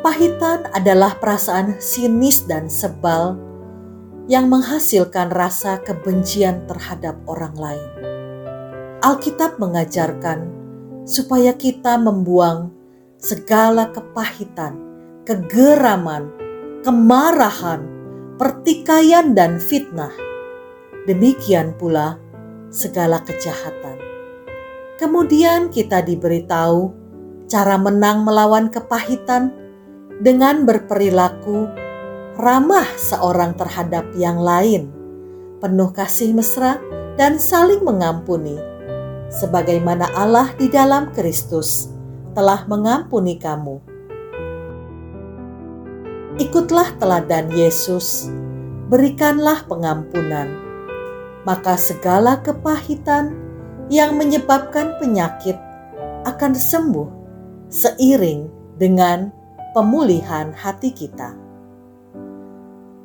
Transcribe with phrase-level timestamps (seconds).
[0.00, 3.36] Kepahitan adalah perasaan sinis dan sebal
[4.32, 7.90] yang menghasilkan rasa kebencian terhadap orang lain.
[9.04, 10.48] Alkitab mengajarkan
[11.04, 12.72] supaya kita membuang
[13.20, 14.80] segala kepahitan,
[15.28, 16.32] kegeraman,
[16.80, 17.84] kemarahan,
[18.40, 20.16] pertikaian, dan fitnah.
[21.04, 22.16] Demikian pula
[22.72, 24.00] segala kejahatan.
[24.96, 26.88] Kemudian kita diberitahu
[27.52, 29.59] cara menang melawan kepahitan
[30.20, 31.64] dengan berperilaku
[32.36, 34.92] ramah seorang terhadap yang lain,
[35.64, 36.76] penuh kasih mesra
[37.16, 38.60] dan saling mengampuni,
[39.32, 41.88] sebagaimana Allah di dalam Kristus
[42.36, 43.80] telah mengampuni kamu.
[46.36, 48.28] Ikutlah teladan Yesus,
[48.92, 50.52] berikanlah pengampunan,
[51.48, 53.36] maka segala kepahitan
[53.88, 55.56] yang menyebabkan penyakit
[56.28, 57.08] akan sembuh
[57.72, 59.39] seiring dengan
[59.74, 61.34] pemulihan hati kita.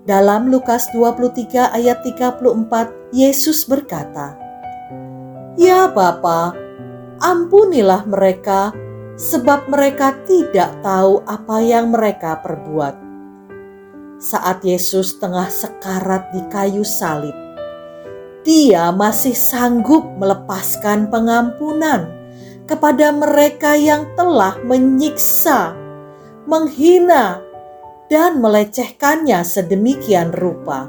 [0.06, 2.46] Dalam Lukas 23 ayat 34,
[3.10, 4.38] Yesus berkata,
[5.58, 6.54] Ya Bapa,
[7.24, 8.70] ampunilah mereka
[9.18, 13.02] sebab mereka tidak tahu apa yang mereka perbuat.
[14.22, 17.34] Saat Yesus tengah sekarat di kayu salib,
[18.46, 22.14] dia masih sanggup melepaskan pengampunan
[22.70, 25.74] kepada mereka yang telah menyiksa,
[26.46, 27.42] menghina,
[28.10, 30.86] dan melecehkannya sedemikian rupa.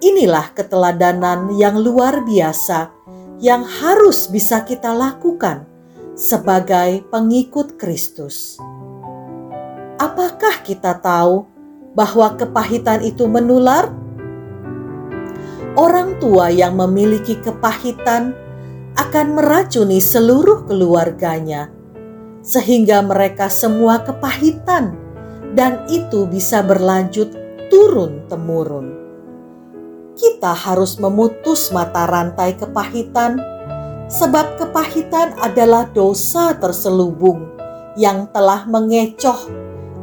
[0.00, 2.92] Inilah keteladanan yang luar biasa
[3.40, 5.64] yang harus bisa kita lakukan
[6.16, 8.60] sebagai pengikut Kristus.
[10.00, 11.48] Apakah kita tahu
[11.96, 13.92] bahwa kepahitan itu menular?
[15.78, 18.34] orang tua yang memiliki kepahitan
[18.98, 21.70] akan meracuni seluruh keluarganya,
[22.40, 24.96] sehingga mereka semua kepahitan,
[25.52, 27.32] dan itu bisa berlanjut
[27.68, 28.96] turun-temurun.
[30.16, 33.40] Kita harus memutus mata rantai kepahitan,
[34.10, 37.46] sebab kepahitan adalah dosa terselubung
[37.94, 39.48] yang telah mengecoh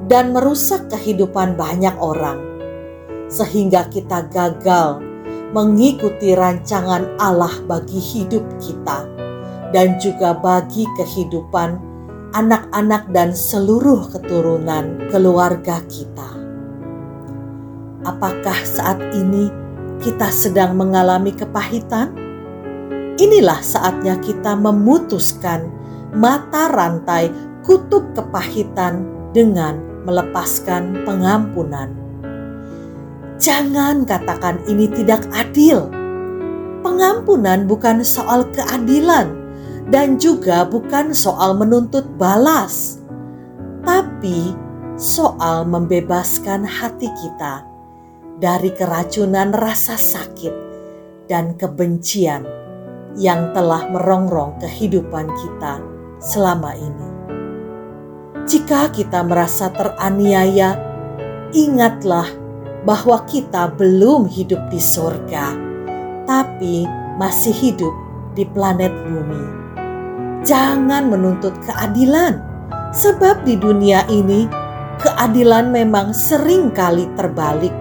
[0.08, 2.40] dan merusak kehidupan banyak orang,
[3.28, 5.04] sehingga kita gagal
[5.52, 9.08] mengikuti rancangan Allah bagi hidup kita
[9.72, 11.87] dan juga bagi kehidupan
[12.38, 16.30] anak-anak dan seluruh keturunan keluarga kita.
[18.06, 19.50] Apakah saat ini
[20.06, 22.14] kita sedang mengalami kepahitan?
[23.18, 25.66] Inilah saatnya kita memutuskan
[26.14, 27.34] mata rantai
[27.66, 29.02] kutub kepahitan
[29.34, 32.08] dengan melepaskan pengampunan
[33.38, 35.86] Jangan katakan ini tidak adil.
[36.82, 39.47] Pengampunan bukan soal keadilan
[39.88, 43.00] dan juga bukan soal menuntut balas,
[43.88, 44.52] tapi
[45.00, 47.64] soal membebaskan hati kita
[48.38, 50.54] dari keracunan rasa sakit
[51.32, 52.44] dan kebencian
[53.18, 55.80] yang telah merongrong kehidupan kita
[56.20, 57.10] selama ini.
[58.48, 60.80] Jika kita merasa teraniaya,
[61.52, 62.28] ingatlah
[62.88, 65.52] bahwa kita belum hidup di surga,
[66.24, 66.88] tapi
[67.20, 67.92] masih hidup
[68.38, 69.67] di planet bumi.
[70.48, 72.40] Jangan menuntut keadilan,
[72.96, 74.48] sebab di dunia ini
[75.04, 77.76] keadilan memang sering kali terbalik.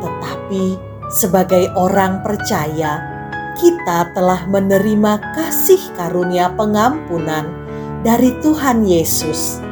[0.00, 0.80] Tetapi
[1.12, 3.04] sebagai orang percaya,
[3.60, 7.52] kita telah menerima kasih karunia pengampunan
[8.00, 9.68] dari Tuhan Yesus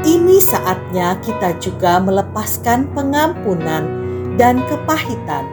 [0.00, 3.84] ini saatnya kita juga melepaskan pengampunan
[4.40, 5.44] dan kepahitan,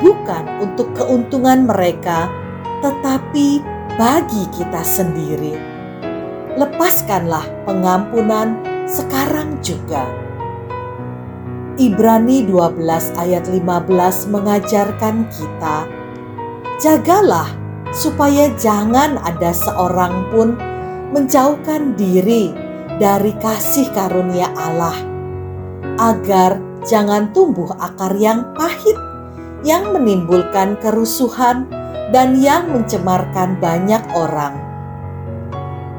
[0.00, 2.32] bukan untuk keuntungan mereka,
[2.80, 3.60] tetapi
[3.98, 5.58] bagi kita sendiri.
[6.54, 10.06] Lepaskanlah pengampunan sekarang juga.
[11.78, 12.78] Ibrani 12
[13.18, 15.86] ayat 15 mengajarkan kita,
[16.78, 17.50] jagalah
[17.90, 20.54] supaya jangan ada seorang pun
[21.10, 22.54] menjauhkan diri
[23.02, 24.94] dari kasih karunia Allah,
[25.98, 28.98] agar jangan tumbuh akar yang pahit
[29.66, 31.66] yang menimbulkan kerusuhan
[32.08, 34.56] dan yang mencemarkan banyak orang.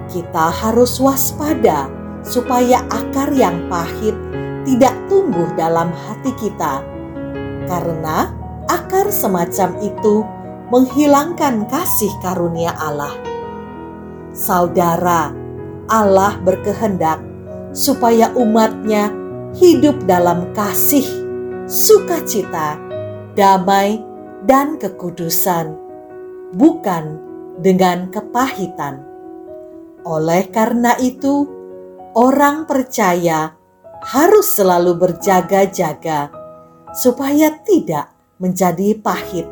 [0.10, 1.86] Kita harus waspada
[2.26, 4.18] supaya akar yang pahit
[4.66, 6.82] tidak tumbuh dalam hati kita,
[7.70, 8.34] karena
[8.66, 10.26] akar semacam itu
[10.70, 13.14] menghilangkan kasih karunia Allah.
[14.34, 15.34] Saudara,
[15.90, 17.22] Allah berkehendak
[17.74, 19.10] supaya umatnya
[19.58, 21.06] hidup dalam kasih,
[21.66, 22.78] sukacita,
[23.34, 24.02] damai,
[24.46, 25.89] dan kekudusan,
[26.56, 27.20] bukan
[27.60, 29.04] dengan kepahitan.
[30.08, 31.46] Oleh karena itu,
[32.16, 33.54] orang percaya
[34.00, 36.32] harus selalu berjaga-jaga
[36.96, 39.46] supaya tidak menjadi pahit,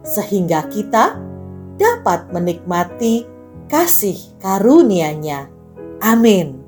[0.00, 1.20] sehingga kita
[1.76, 3.28] dapat menikmati
[3.68, 5.52] kasih karunia-Nya.
[6.00, 6.63] Amin.